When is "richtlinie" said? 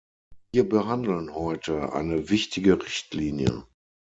2.83-3.67